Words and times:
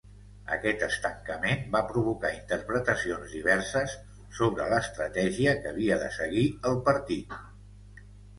Aquest 0.53 0.83
estancament 0.85 1.59
va 1.75 1.81
provocar 1.91 2.31
interpretacions 2.37 3.35
diverses 3.35 3.93
sobre 4.39 4.67
l'estratègia 4.73 5.55
que 5.61 5.71
havia 5.75 6.01
de 6.07 6.09
seguir 6.17 6.49
el 6.73 6.83
partit. 6.91 7.39